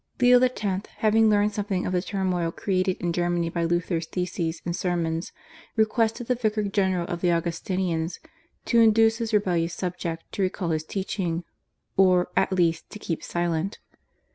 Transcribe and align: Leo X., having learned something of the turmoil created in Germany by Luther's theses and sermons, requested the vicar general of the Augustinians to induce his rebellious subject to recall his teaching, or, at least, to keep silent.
Leo 0.19 0.39
X., 0.41 0.63
having 0.97 1.29
learned 1.29 1.53
something 1.53 1.85
of 1.85 1.93
the 1.93 2.01
turmoil 2.01 2.51
created 2.51 2.97
in 2.99 3.13
Germany 3.13 3.49
by 3.51 3.63
Luther's 3.65 4.07
theses 4.07 4.59
and 4.65 4.75
sermons, 4.75 5.31
requested 5.75 6.25
the 6.25 6.33
vicar 6.33 6.63
general 6.63 7.05
of 7.05 7.21
the 7.21 7.31
Augustinians 7.31 8.19
to 8.65 8.79
induce 8.79 9.19
his 9.19 9.31
rebellious 9.31 9.75
subject 9.75 10.23
to 10.31 10.41
recall 10.41 10.71
his 10.71 10.83
teaching, 10.85 11.43
or, 11.97 12.29
at 12.35 12.51
least, 12.51 12.89
to 12.89 12.97
keep 12.97 13.21
silent. 13.21 13.77